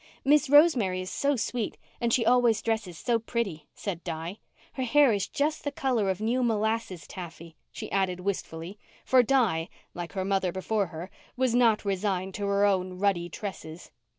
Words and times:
"Miss 0.25 0.49
Rosemary 0.49 0.99
is 1.01 1.11
so 1.11 1.35
sweet 1.35 1.77
and 1.99 2.11
she 2.11 2.25
always 2.25 2.63
dresses 2.63 2.97
so 2.97 3.19
pretty," 3.19 3.67
said 3.75 4.03
Di. 4.03 4.39
"Her 4.73 4.81
hair 4.81 5.11
is 5.13 5.27
just 5.27 5.63
the 5.63 5.71
colour 5.71 6.09
of 6.09 6.19
new 6.19 6.41
molasses 6.41 7.05
taffy," 7.05 7.55
she 7.71 7.91
added 7.91 8.21
wistfully—for 8.21 9.21
Di, 9.21 9.69
like 9.93 10.13
her 10.13 10.25
mother 10.25 10.51
before 10.51 10.87
her, 10.87 11.11
was 11.37 11.53
not 11.53 11.85
resigned 11.85 12.33
to 12.33 12.47
her 12.47 12.65
own 12.65 12.97
ruddy 12.97 13.29
tresses. 13.29 13.91